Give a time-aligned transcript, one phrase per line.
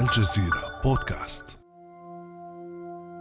[0.00, 1.44] الجزيرة بودكاست.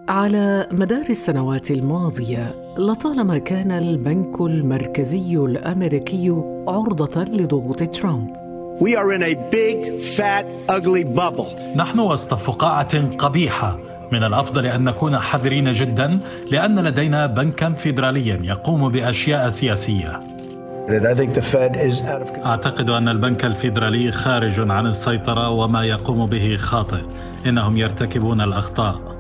[0.10, 8.34] على مدار السنوات الماضية لطالما كان البنك المركزي الأمريكي عرضة لضغوط ترامب.
[8.80, 10.46] We are in a big, fat,
[10.76, 11.76] ugly bubble.
[11.76, 13.80] نحن وسط فقاعة قبيحة.
[14.12, 16.20] من الأفضل أن نكون حذرين جدا
[16.52, 20.20] لأن لدينا بنكا فيدراليا يقوم بأشياء سياسية.
[22.46, 27.02] أعتقد أن البنك الفيدرالي خارج عن السيطرة وما يقوم به خاطئ.
[27.46, 29.20] إنهم يرتكبون الأخطاء.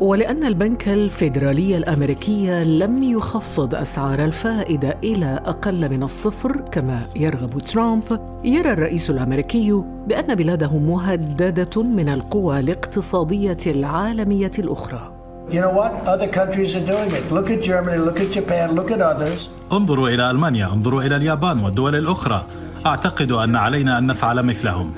[0.00, 8.20] ولأن البنك الفيدرالي الأمريكي لم يخفض أسعار الفائدة إلى أقل من الصفر كما يرغب ترامب.
[8.44, 15.11] يرى الرئيس الأمريكي بأن بلاده مهددة من القوى الاقتصادية العالمية الأخرى.
[15.50, 16.08] You know what?
[16.08, 17.30] Other countries are doing it.
[17.30, 19.48] Look at Germany, look at Japan, look at others.
[19.72, 22.46] انظروا إلى ألمانيا، انظروا إلى اليابان والدول الأخرى.
[22.86, 24.94] أعتقد أن علينا أن نفعل مثلهم.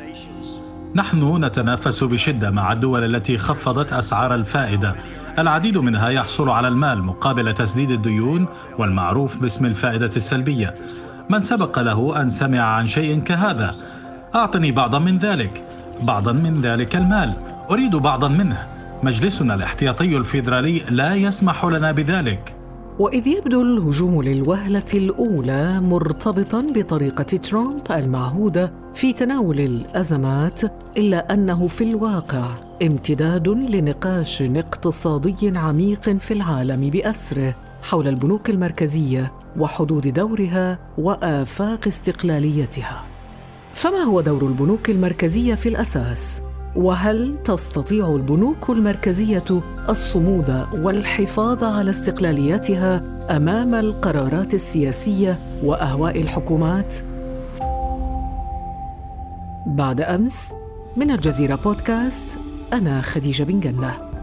[0.95, 4.95] نحن نتنافس بشدة مع الدول التي خفضت أسعار الفائدة
[5.39, 8.47] العديد منها يحصل على المال مقابل تسديد الديون
[8.79, 10.75] والمعروف باسم الفائدة السلبية
[11.31, 13.75] من سبق له أن سمع عن شيء كهذا
[14.35, 15.65] أعطني بعضا من ذلك
[16.03, 17.33] بعضا من ذلك المال
[17.71, 18.74] أريد بعضا منه
[19.05, 22.57] مجلسنا الاحتياطي الفيدرالي لا يسمح لنا بذلك
[22.99, 30.61] وإذ يبدو الهجوم للوهلة الأولى مرتبطا بطريقة ترامب المعهودة في تناول الأزمات
[30.97, 32.45] إلا أنه في الواقع
[32.83, 43.03] امتداد لنقاش اقتصادي عميق في العالم بأسره حول البنوك المركزية وحدود دورها وآفاق استقلاليتها.
[43.75, 46.43] فما هو دور البنوك المركزية في الأساس؟
[46.77, 49.45] وهل تستطيع البنوك المركزية
[49.89, 53.03] الصمود والحفاظ على استقلاليتها
[53.37, 56.95] أمام القرارات السياسية وأهواء الحكومات؟
[59.67, 60.55] بعد أمس
[60.97, 62.39] من الجزيرة بودكاست
[62.73, 64.14] أنا خديجة بن جنة.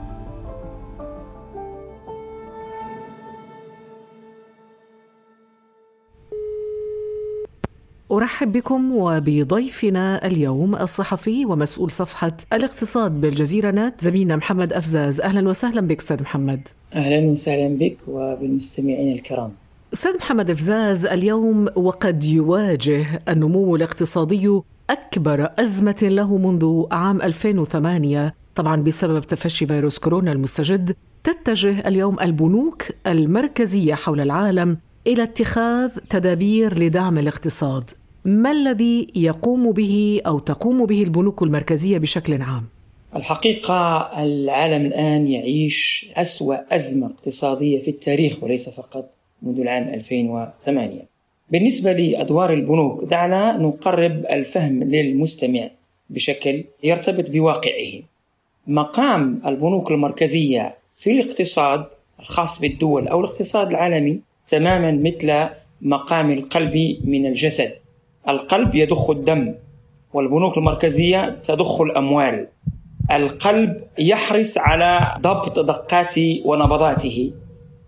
[8.12, 15.22] أرحب بكم وبضيفنا اليوم الصحفي ومسؤول صفحة الاقتصاد بالجزيرة نت زميلنا محمد أفزاز.
[15.22, 16.68] أهلا وسهلا بك أستاذ محمد.
[16.94, 19.52] أهلا وسهلا بك وبالمستمعين الكرام.
[19.94, 28.76] أستاذ محمد أفزاز اليوم وقد يواجه النمو الاقتصادي أكبر أزمة له منذ عام 2008 طبعا
[28.82, 34.78] بسبب تفشي فيروس كورونا المستجد تتجه اليوم البنوك المركزية حول العالم
[35.08, 37.90] إلى اتخاذ تدابير لدعم الاقتصاد.
[38.26, 42.66] ما الذي يقوم به أو تقوم به البنوك المركزية بشكل عام؟
[43.16, 49.10] الحقيقة العالم الآن يعيش أسوأ أزمة اقتصادية في التاريخ وليس فقط
[49.42, 51.02] منذ العام 2008
[51.52, 55.70] بالنسبة لأدوار البنوك دعنا نقرب الفهم للمستمع
[56.10, 58.02] بشكل يرتبط بواقعه.
[58.68, 61.86] مقام البنوك المركزية في الاقتصاد
[62.20, 65.50] الخاص بالدول أو الاقتصاد العالمي تماما مثل
[65.82, 67.74] مقام القلب من الجسد.
[68.30, 69.54] القلب يضخ الدم
[70.14, 72.48] والبنوك المركزية تضخ الأموال.
[73.12, 76.16] القلب يحرص على ضبط دقات
[76.46, 77.34] ونبضاته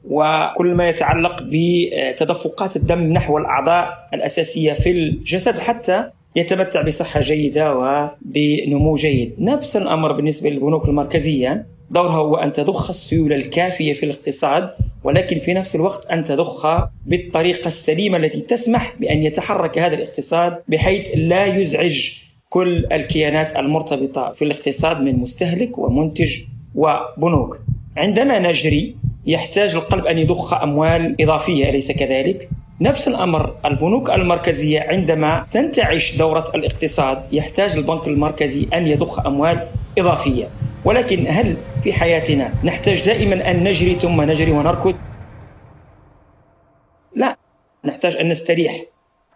[0.09, 8.95] وكل ما يتعلق بتدفقات الدم نحو الأعضاء الأساسية في الجسد حتى يتمتع بصحة جيدة وبنمو
[8.95, 9.35] جيد.
[9.39, 11.65] نفس الأمر بالنسبة للبنوك المركزية.
[11.93, 14.69] دورها هو ان تضخ السيولة الكافية في الاقتصاد
[15.03, 16.67] ولكن في نفس الوقت أن تضخ
[17.05, 22.11] بالطريقة السليمة التي تسمح بأن يتحرك هذا الاقتصاد بحيث لا يزعج
[22.49, 26.41] كل الكيانات المرتبطة في الاقتصاد من مستهلك ومنتج
[26.75, 27.59] وبنوك.
[27.97, 28.95] عندما نجري
[29.25, 32.49] يحتاج القلب أن يضخ أموال إضافية أليس كذلك؟
[32.81, 39.67] نفس الأمر البنوك المركزية عندما تنتعش دورة الاقتصاد يحتاج البنك المركزي أن يضخ أموال
[39.97, 40.49] إضافية.
[40.85, 44.95] ولكن هل في حياتنا نحتاج دائما أن نجري ثم نجري ونركض؟
[47.15, 47.37] لا
[47.85, 48.81] نحتاج أن نستريح.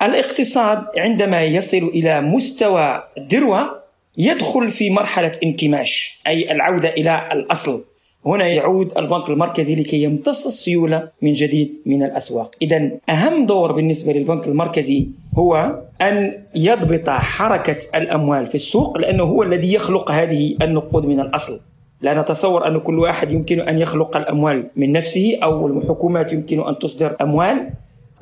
[0.02, 3.84] الاقتصاد عندما يصل إلى مستوى الذروه
[4.18, 7.84] يدخل في مرحلة انكماش أي العودة إلى الأصل
[8.26, 12.56] هنا يعود البنك المركزي لكي يمتص السيولة من جديد من الأسواق.
[12.62, 19.44] إذا أهم دور بالنسبة للبنك المركزي هو أن يضبط حركة الأموال في السوق لأنه هو
[19.44, 21.60] الذي يخلق هذه النقود من الأصل.
[22.02, 26.80] لا نتصور أن كل واحد يمكن أن يخلق الأموال من نفسه أو الحكومات يمكن أن
[26.80, 27.70] تصدر أموال.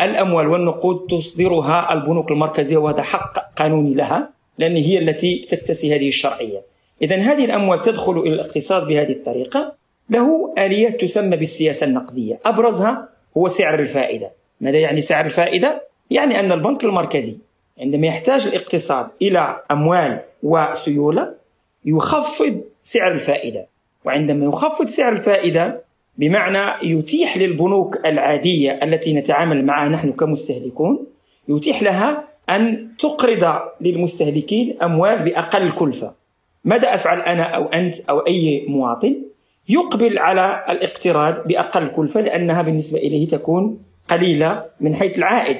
[0.02, 6.62] الأموال والنقود تصدرها البنوك المركزية وهذا حق قانوني لها لأن هي التي تكتسي هذه الشرعية.
[7.02, 9.85] إذا هذه الأموال تدخل إلى الاقتصاد بهذه الطريقة.
[10.10, 12.40] له آليات تسمى بالسياسة النقدية.
[12.46, 14.32] أبرزها هو سعر الفائدة.
[14.62, 17.38] ماذا يعني سعر الفائدة؟ يعني أن البنك المركزي
[17.82, 21.34] عندما يحتاج الاقتصاد إلى أموال وسيولة
[21.86, 23.68] يخفض سعر الفائدة.
[24.06, 25.82] وعندما يخفض سعر الفائدة
[26.18, 31.06] بمعنى يتيح للبنوك العادية التي نتعامل معها نحن كمستهلكون
[31.48, 36.14] يتيح لها أن تقرض للمستهلكين أموال بأقل كلفة.
[36.66, 39.16] ماذا أفعل أنا أو أنت أو أي مواطن؟
[39.70, 43.78] يقبل على الاقتراض بأقل كلفة لأنها بالنسبة إليه تكون
[44.10, 45.58] قليلة من حيث العائد.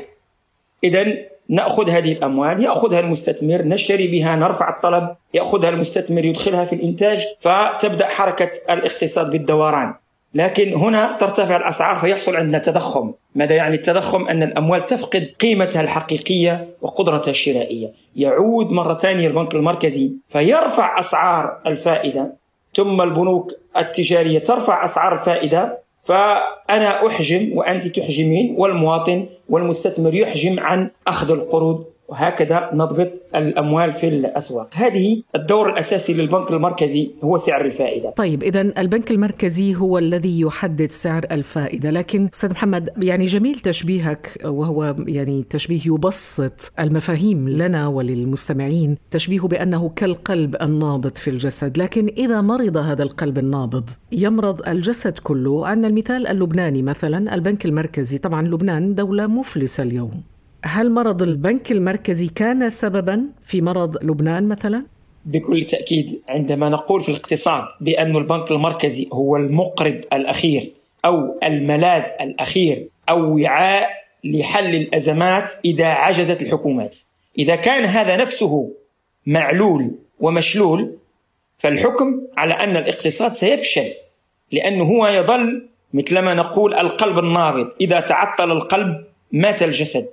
[0.84, 1.06] إذا
[1.50, 8.08] نأخذ هذه الأموال يأخذها المستثمر نشتري بها نرفع الطلب يأخذها المستثمر يدخلها في الإنتاج فتبدأ
[8.08, 9.94] حركة الاقتصاد بالدوران.
[10.34, 13.12] لكن هنا ترتفع الأسعار فيحصل عندنا تضخم.
[13.36, 17.92] ماذا يعني التضخم؟ أن الأموال تفقد قيمتها الحقيقية وقدرتها الشرائية.
[18.16, 22.45] يعود مرة ثانية البنك المركزي فيرفع أسعار الفائدة.
[22.76, 31.32] ثم البنوك التجارية ترفع أسعار الفائدة فأنا أحجم وأنت تحجمين والمواطن والمستثمر يحجم عن أخذ
[31.32, 31.86] القروض.
[32.10, 34.70] وهكذا نضبط الأموال في الأسواق.
[34.76, 38.10] هذه الدور الأساسي للبنك المركزي هو سعر الفائدة.
[38.10, 44.38] طيب اذا البنك المركزي هو الذي يحدد سعر الفائدة لكن أستاذ محمد يعني جميل تشبيهك
[44.46, 52.42] وهو يعني تشبيه يبسط المفاهيم لنا وللمستمعين تشبيه بأنه كالقلب النابض في الجسد لكن إذا
[52.42, 55.68] مرض هذا القلب النابض يمرض الجسد كله.
[55.68, 58.18] عندنا المثال اللبناني مثلا البنك المركزي.
[58.18, 60.35] طبعا لبنان دولة مفلسة اليوم.
[60.68, 64.86] هل مرض البنك المركزي كان سببا في مرض لبنان مثلا؟
[65.26, 70.72] بكل تأكيد عندما نقول في الاقتصاد بأن البنك المركزي هو المقرض الأخير
[71.06, 73.90] أو الملاذ الأخير أو وعاء
[74.24, 76.98] لحل الأزمات إذا عجزت الحكومات.
[77.40, 78.72] إذا كان هذا نفسه
[79.26, 80.98] معلول ومشلول
[81.58, 83.88] فالحكم على أن الاقتصاد سيفشل
[84.52, 87.70] لأنه هو يظل مثلما نقول القلب النابض.
[87.82, 90.06] إذا تعطل القلب مات الجسد.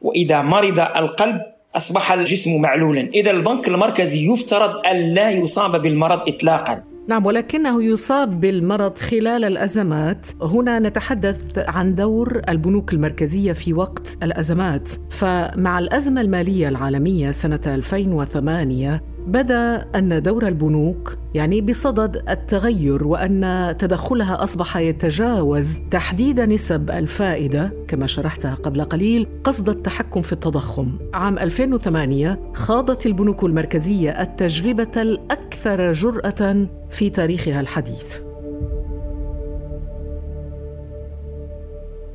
[0.00, 1.40] وإذا مرض القلب
[1.76, 3.00] أصبح الجسم معلولا.
[3.00, 6.82] إذا البنك المركزي يفترض أن لا يصاب بالمرض اطلاقا.
[7.08, 10.26] نعم ولكنه يصاب بالمرض خلال الأزمات.
[10.42, 14.90] هنا نتحدث عن دور البنوك المركزية في وقت الأزمات.
[15.10, 24.42] فمع الأزمة المالية العالمية سنة 2008 بدأ أن دور البنوك يعني بصدد التغير وأن تدخلها
[24.42, 30.98] أصبح يتجاوز تحديد نسب الفائدة كما شرحتها قبل قليل قصد التحكم في التضخم.
[31.14, 38.20] عام 2008 خاضت البنوك المركزية التجربة الأكثر جرأة في تاريخها الحديث.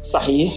[0.02, 0.54] صحيح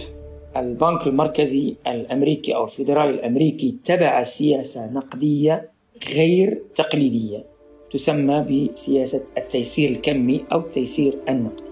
[0.57, 5.76] البنك المركزي الأمريكي أو الفيدرالي الأمريكي اتبع سياسة نقدية
[6.15, 7.45] غير تقليدية
[7.91, 11.63] تسمى بسياسة التيسير الكمي أو التيسير النقدي.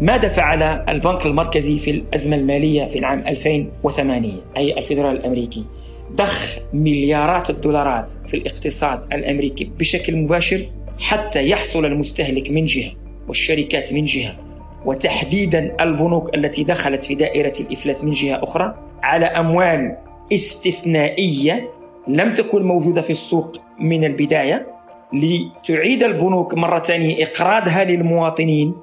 [0.00, 5.64] ماذا فعل البنك المركزي في الأزمة المالية في العام 2008 أي الفيدرال الأمريكي؟
[6.12, 10.66] ضخ مليارات الدولارات في الاقتصاد الأمريكي بشكل مباشر
[10.98, 12.92] حتى يحصل المستهلك من جهة
[13.28, 14.36] والشركات من جهة
[14.84, 19.96] وتحديدا البنوك التي دخلت في دائرة الإفلاس من جهة أخرى على أموال
[20.32, 21.70] استثنائية
[22.08, 24.66] لم تكن موجودة في السوق من البداية
[25.12, 28.74] لتعيد البنوك مرة ثانية إقراضها للمواطنين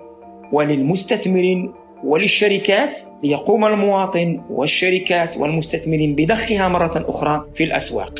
[0.52, 1.74] وللمستثمرين
[2.04, 8.20] وللشركات ليقوم المواطن والشركات والمستثمرين بضخها مرة أخرى في الأسواق.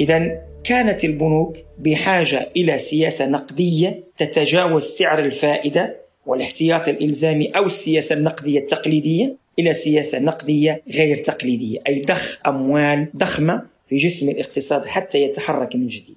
[0.00, 8.58] إذا كانت البنوك بحاجة إلى سياسة نقدية تتجاوز سعر الفائدة والاحتياط الإلزامي أو السياسة النقدية
[8.58, 15.76] التقليدية إلى سياسة نقدية غير تقليدية أي ضخ أموال ضخمة في جسم الاقتصاد حتى يتحرك
[15.76, 16.16] من جديد.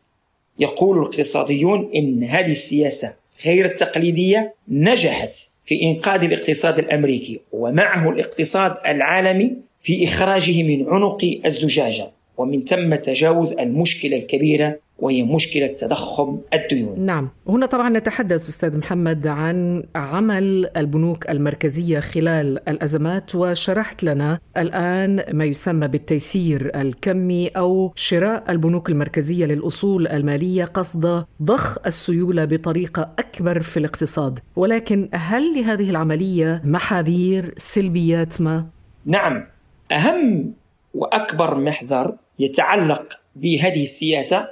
[0.59, 3.13] يقول الاقتصاديون إن هذه السياسة
[3.45, 12.11] غير التقليدية نجحت في إنقاذ الاقتصاد الأمريكي ومعه الاقتصاد العالمي في إخراجه من عنق الزجاجة.
[12.37, 19.27] ومن ثم تجاوز المشكلة الكبيرة وهي مشكلة تضخم الديون نعم هنا طبعا نتحدث أستاذ محمد
[19.27, 28.51] عن عمل البنوك المركزية خلال الأزمات وشرحت لنا الآن ما يسمى بالتيسير الكمي أو شراء
[28.51, 36.61] البنوك المركزية للأصول المالية قصد ضخ السيولة بطريقة أكبر في الاقتصاد ولكن هل لهذه العملية
[36.65, 38.65] محاذير سلبيات ما؟
[39.05, 39.43] نعم
[39.91, 40.53] أهم
[40.93, 44.47] وأكبر محذر يتعلق بهذه السياسة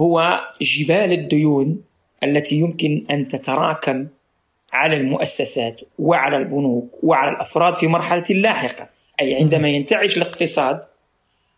[0.00, 1.82] هو جبال الديون
[2.24, 4.06] التي يمكن أن تتراكم
[4.72, 8.88] على المؤسسات وعلى البنوك وعلى الأفراد في مرحلة لاحقة.
[9.20, 10.80] أي عندما ينتعش الاقتصاد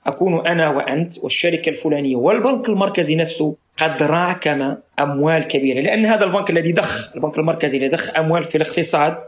[0.07, 6.51] أكون أنا وأنت والشركة الفلانية والبنك المركزي نفسه قد راكم أموال كبيرة لأن هذا البنك
[6.51, 9.19] الذي ضخ البنك المركزي الذي ضخ أموال في الاقتصاد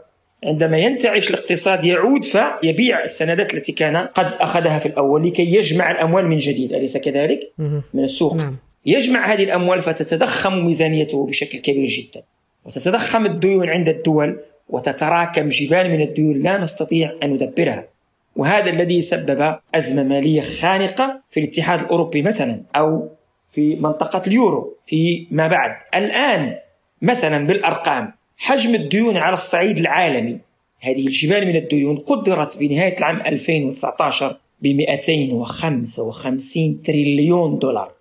[0.45, 6.27] عندما ينتعش الاقتصاد يعود فيبيع السندات التي كان قد أخذها في الأول لكي يجمع الأموال
[6.27, 7.51] من جديد أليس كذلك؟
[7.93, 8.57] من السوق نعم.
[8.85, 12.23] يجمع هذه الأموال فتتضخم ميزانيته بشكل كبير جدا
[12.65, 17.87] وتتضخم الديون عند الدول وتتراكم جبال من الديون لا نستطيع أن ندبرها
[18.35, 23.09] وهذا الذي سبب أزمة مالية خانقة في الاتحاد الأوروبي مثلا أو
[23.49, 26.55] في منطقة اليورو فيما بعد الآن
[27.01, 30.39] مثلا بالأرقام حجم الديون على الصعيد العالمي.
[30.81, 37.91] هذه الجبال من الديون قدرت بنهاية العام 2019 ب 255 تريليون دولار.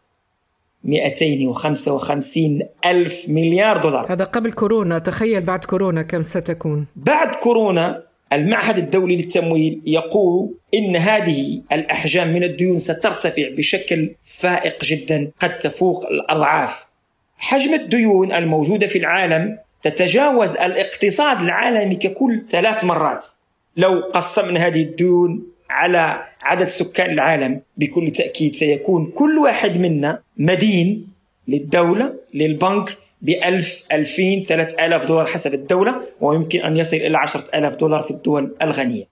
[0.84, 4.12] 255 ألف مليار دولار.
[4.12, 4.98] هذا قبل كورونا.
[4.98, 6.86] تخيل بعد كورونا كم ستكون.
[6.96, 15.30] بعد كورونا المعهد الدولي للتمويل يقول إن هذه الأحجام من الديون سترتفع بشكل فائق جدا
[15.40, 16.86] قد تفوق الأضعاف.
[17.38, 23.26] حجم الديون الموجودة في العالم تتجاوز الاقتصاد العالمي ككل ثلاث مرات.
[23.76, 31.08] لو قسمنا هذه الديون على عدد سكان العالم بكل تأكيد سيكون كل واحد منا مدين
[31.48, 37.76] للدولة للبنك بألف ألفين ثلاث آلاف دولار حسب الدولة ويمكن أن يصل إلى عشرة آلاف
[37.76, 39.11] دولار في الدول الغنية.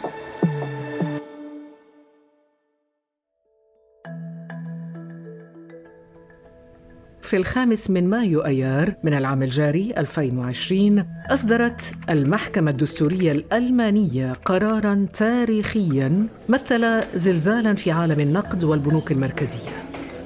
[7.31, 16.27] في الخامس من مايو أيار من العام الجاري 2020 أصدرت المحكمة الدستورية الألمانية قراراً تاريخياً
[16.49, 19.69] مثل زلزالاً في عالم النقد والبنوك المركزية.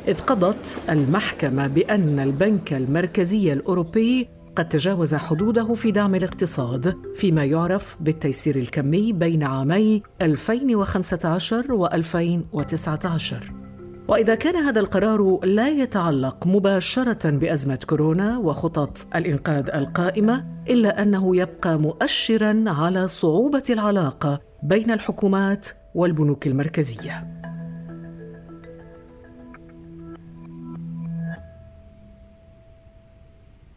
[0.08, 7.98] إذ قضت المحكمة بأن البنك المركزي الأوروبي قد تجاوز حدوده في دعم الاقتصاد فيما يعرف
[8.00, 13.65] بالتيسير الكمي بين عامي 2015 و 2019
[14.08, 21.80] وإذا كان هذا القرار لا يتعلق مباشرة بأزمة كورونا وخطط الإنقاذ القائمة إلا أنه يبقى
[21.80, 27.35] مؤشرا على صعوبة العلاقة بين الحكومات والبنوك المركزية.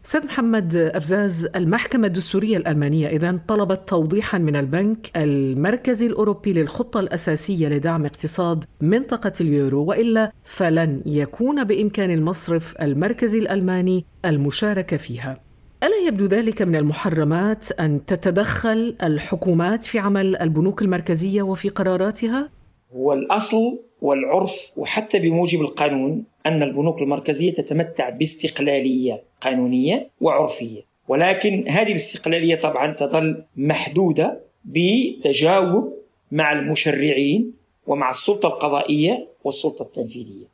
[0.09, 7.67] سيد محمد أفزاز المحكمة الدستورية الألمانية إذا طلبت توضيحا من البنك المركزي الأوروبي للخطة الأساسية
[7.67, 15.41] لدعم اقتصاد منطقة اليورو وإلا فلن يكون بإمكان المصرف المركزي الألماني المشاركة فيها
[15.83, 22.49] ألا يبدو ذلك من المحرمات أن تتدخل الحكومات في عمل البنوك المركزية وفي قراراتها؟
[22.93, 30.81] هو الأصل والعرف وحتى بموجب القانون أن البنوك المركزية تتمتع باستقلالية قانونية وعرفية.
[31.07, 35.93] ولكن هذه الاستقلالية طبعا تظل محدودة بتجاوب
[36.31, 37.53] مع المشرعين
[37.87, 40.45] ومع السلطة القضائية والسلطة التنفيذية.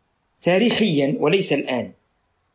[0.41, 1.91] تاريخيا وليس الآن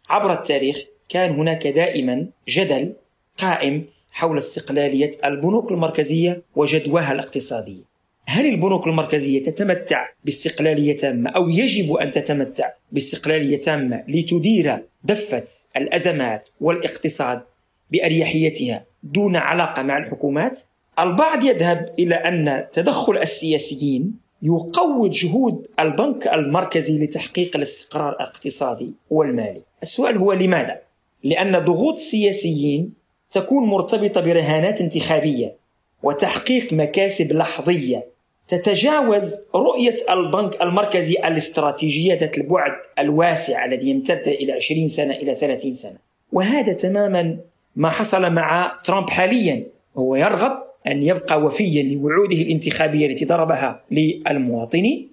[0.09, 2.93] عبر التاريخ كان هناك دائما جدل
[3.39, 7.90] قائم حول استقلالية البنوك المركزية وجدواها الاقتصادية.
[8.33, 15.45] هل البنوك المركزية تتمتع باستقلالية تامة أو يجب أن تتمتع باستقلالية تامة لتدير دفة
[15.77, 17.43] الأزمات والاقتصاد
[17.91, 20.61] بأريحيتها دون علاقة مع الحكومات؟
[20.99, 29.63] البعض يذهب إلى أن تدخل السياسيين يقوي جهود البنك المركزي لتحقيق الاستقرار الاقتصادي والمالي.
[29.83, 30.81] السؤال هو لماذا؟
[31.25, 32.93] لأن ضغوط السياسيين
[33.31, 35.57] تكون مرتبطة برهانات انتخابية
[36.03, 38.10] وتحقيق مكاسب لحظية
[38.51, 45.75] تتجاوز رؤية البنك المركزي الاستراتيجية ذات البعد الواسع الذي يمتد إلى 20 سنة إلى 30
[45.75, 45.99] سنة.
[46.33, 47.37] وهذا تماما
[47.77, 49.67] ما حصل مع ترامب حاليا.
[49.97, 50.53] هو يرغب
[50.87, 55.09] أن يبقى وفيا لوعوده الانتخابية التي ضربها للمواطنين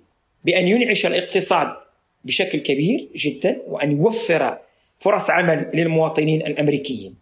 [0.46, 1.68] بأن ينعش الاقتصاد
[2.24, 4.58] بشكل كبير جدا وأن يوفر
[4.98, 7.16] فرص عمل للمواطنين الأمريكيين.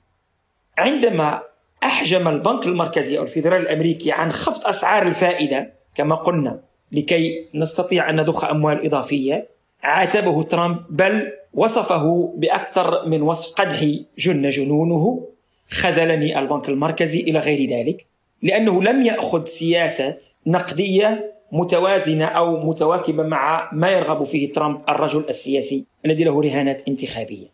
[0.78, 1.42] عندما
[1.84, 6.60] أحجم البنك المركزي أو الفيدرالي الأمريكي عن خفض أسعار الفائدة كما قلنا
[6.92, 9.48] لكي نستطيع أن نضخ أموال إضافية
[9.84, 13.86] عاتبه ترامب بل وصفه بأكثر من وصف قدح
[14.18, 15.28] جن جنونه
[15.70, 18.06] خذلني البنك المركزي إلى غير ذلك
[18.42, 25.86] لأنه لم يأخذ سياسة نقدية متوازنة أو متواكبة مع ما يرغب فيه ترامب الرجل السياسي
[26.06, 27.48] الذي له رهانات انتخابية.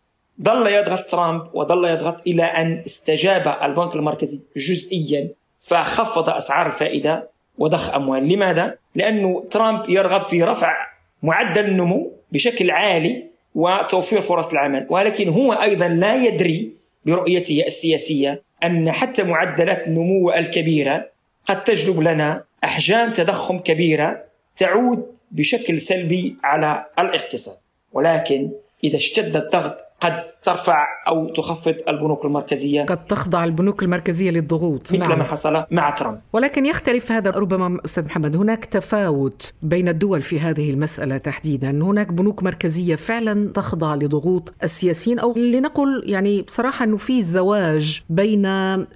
[0.43, 5.29] ظل يضغط ترامب وظل يضغط إلى أن استجاب البنك المركزي جزئيا
[5.59, 10.75] فخفض أسعار الفائدة وضخ أموال لماذا؟ لأنه ترامب يرغب في رفع
[11.23, 13.23] معدل النمو بشكل عالي
[13.55, 16.71] وتوفير فرص العمل ولكن هو أيضا لا يدري
[17.05, 21.07] برؤيته السياسية أن حتى معدلات النمو الكبيرة
[21.45, 24.23] قد تجلب لنا أحجام تضخم كبيرة
[24.55, 27.57] تعود بشكل سلبي على الاقتصاد
[27.93, 28.51] ولكن
[28.83, 34.91] إذا اشتد الضغط قد ترفع أو تخفض البنوك المركزية قد تخضع البنوك المركزية للضغوط.
[34.91, 35.19] مثل نعم.
[35.19, 36.19] ما حصل مع ترامب.
[36.33, 38.35] ولكن يختلف هذا ربما أستاذ محمد.
[38.35, 41.69] هناك تفاوت بين الدول في هذه المسألة تحديدا.
[41.71, 48.45] هناك بنوك مركزية فعلا تخضع لضغوط السياسيين أو لنقل يعني بصراحة أنه في زواج بين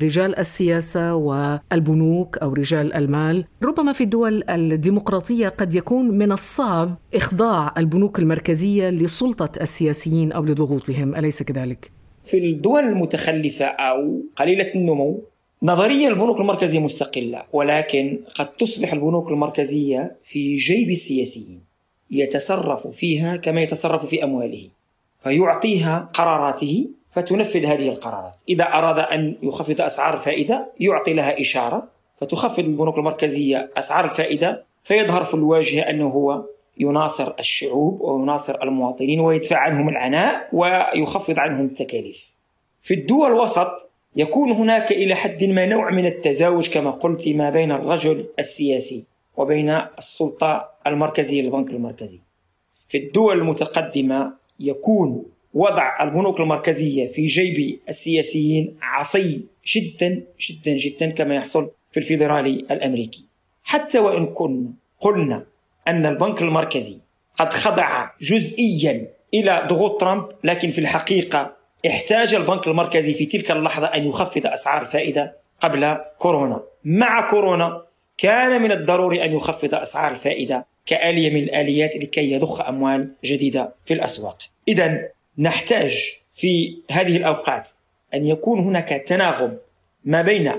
[0.02, 3.46] رجال السياسة والبنوك أو رجال المال.
[3.64, 10.95] ربما في الدول الديمقراطية قد يكون من الصعب إخضاع البنوك المركزية لسلطة السياسيين أو لضغوطهم.
[10.96, 11.92] بهم أليس كذلك؟
[12.24, 15.24] في الدول المتخلفة أو قليلة النمو
[15.64, 21.62] نظريا البنوك المركزية مستقلة ولكن قد تصبح البنوك المركزية في جيب السياسيين
[22.12, 24.70] يتصرف فيها كما يتصرف في أمواله
[25.24, 31.88] فيعطيها قراراته فتنفذ هذه القرارات إذا أراد أن يخفض أسعار الفائدة يعطي لها إشارة
[32.22, 36.46] فتخفض البنوك المركزية أسعار الفائدة فيظهر في الواجهة أنه هو
[36.78, 42.34] يناصر الشعوب ويناصر المواطنين ويدفع عنهم العناء ويخفض عنهم التكاليف.
[42.82, 47.72] في الدول الوسط يكون هناك إلى حد ما نوع من التزاوج كما قلت ما بين
[47.72, 49.06] الرجل السياسي
[49.38, 52.20] وبين السلطة المركزية للبنك المركزي.
[52.88, 61.36] في الدول المتقدمة يكون وضع البنوك المركزية في جيب السياسيين عصي جدا جدا جدا كما
[61.36, 63.26] يحصل في الفيدرالي الأمريكي.
[63.64, 65.46] حتى وإن كنا قلنا
[65.88, 66.98] أن البنك المركزي
[67.38, 71.56] قد خضع جزئيا إلى ضغوط ترامب لكن في الحقيقة
[71.88, 76.64] احتاج البنك المركزي في تلك اللحظة أن يخفض أسعار الفائدة قبل كورونا.
[76.86, 77.82] مع كورونا
[78.18, 83.94] كان من الضروري أن يخفض أسعار الفائدة كآلية من الآليات لكي يضخ أموال جديدة في
[83.94, 84.38] الأسواق.
[84.68, 87.72] إذا نحتاج في هذه الأوقات
[88.14, 89.58] أن يكون هناك تناغم
[90.06, 90.52] ما بين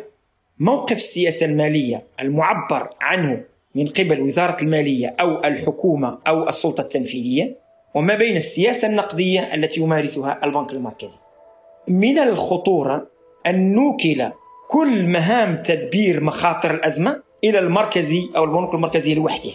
[0.59, 3.45] موقف السياسة المالية المعبر عنه
[3.77, 7.57] من قبل وزارة المالية أو الحكومة أو السلطة التنفيذية
[7.95, 11.19] وما بين السياسة النقدية التي يمارسها البنك المركزي.
[11.89, 13.07] من الخطورة
[13.47, 14.23] أن نوكل
[14.69, 19.55] كل مهام تدبير مخاطر الأزمة إلى المركزي أو البنوك المركزية لوحدها.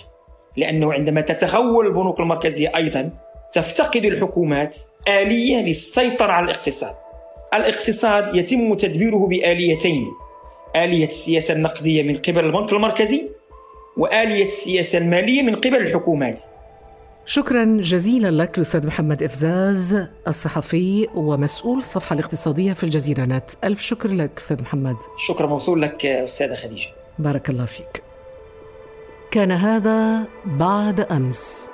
[0.58, 3.10] لأنه عندما تتغول البنوك المركزية أيضا
[3.54, 6.96] تفتقد الحكومات آلية للسيطرة على الاقتصاد.
[7.54, 10.08] الاقتصاد يتم تدبيره بآليتين
[10.76, 13.41] آلية السياسة النقدية من قبل البنك المركزي
[13.98, 16.42] وآلية السياسة المالية من قبل الحكومات.
[17.26, 23.52] شكرا جزيلا لك الأستاذ محمد إفزاز الصحفي ومسؤول الصفحة الاقتصادية في الجزيرة نت.
[23.64, 24.96] ألف شكر لك أستاذ محمد.
[25.18, 26.88] شكرا موصول لك أستاذة خديجة.
[27.20, 28.04] بارك الله فيك.
[29.32, 31.71] كان هذا بعد أمس.